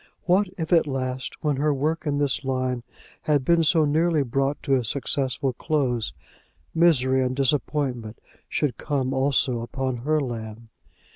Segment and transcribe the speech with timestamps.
[0.23, 2.81] What if at last, when her work in this line
[3.21, 6.11] had been so nearly brought to a successful close,
[6.73, 8.17] misery and disappointment
[8.49, 10.69] should come also upon her lamb!